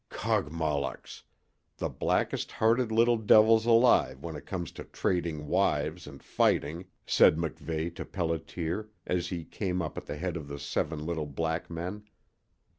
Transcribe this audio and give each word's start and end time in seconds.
"Kogmollocks 0.09 1.21
the 1.77 1.87
blackest 1.87 2.53
hearted 2.53 2.91
little 2.91 3.17
devils 3.17 3.67
alive 3.67 4.23
when 4.23 4.35
it 4.35 4.47
comes 4.47 4.71
to 4.71 4.83
trading 4.83 5.45
wives 5.45 6.07
and 6.07 6.23
fighting," 6.23 6.85
said 7.05 7.37
MacVeigh 7.37 7.93
to 7.93 8.03
Pelliter, 8.05 8.87
as 9.05 9.27
he 9.27 9.45
came 9.45 9.79
up 9.79 9.99
at 9.99 10.07
the 10.07 10.17
head 10.17 10.37
of 10.37 10.47
the 10.47 10.57
seven 10.57 11.05
little 11.05 11.27
black 11.27 11.69
men. 11.69 12.05